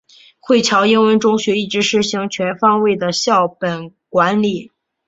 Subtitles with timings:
[0.39, 4.71] 惠侨英文中学一直实行全方位的校本管理。